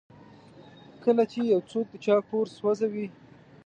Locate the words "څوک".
1.71-1.85